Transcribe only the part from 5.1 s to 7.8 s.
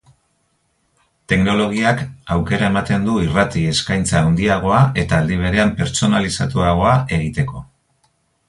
aldi berean, pertsonalizatuagoa egiteko.